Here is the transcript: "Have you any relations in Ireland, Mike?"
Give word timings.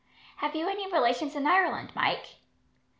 "Have 0.37 0.55
you 0.55 0.67
any 0.67 0.91
relations 0.91 1.35
in 1.35 1.45
Ireland, 1.45 1.91
Mike?" 1.93 2.37